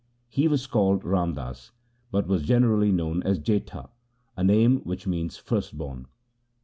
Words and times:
He 0.29 0.47
was 0.47 0.65
called 0.65 1.03
Ram 1.05 1.35
Das, 1.35 1.69
but 2.09 2.25
was 2.25 2.41
generally 2.41 2.91
known 2.91 3.21
as 3.21 3.37
Jetha, 3.37 3.91
a 4.35 4.43
name 4.43 4.77
which 4.79 5.05
means 5.05 5.37
first 5.37 5.77
born. 5.77 6.07